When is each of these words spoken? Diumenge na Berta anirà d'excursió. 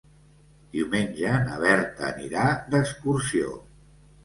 Diumenge 0.75 1.35
na 1.43 1.59
Berta 1.65 2.03
anirà 2.09 2.49
d'excursió. 2.73 3.55